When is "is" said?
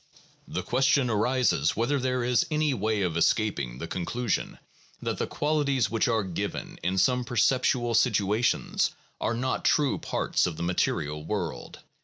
2.23-2.47